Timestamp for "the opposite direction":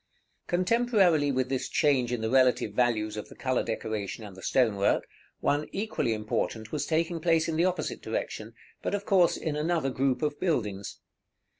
7.55-8.55